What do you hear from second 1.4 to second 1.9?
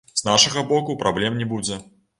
не будзе.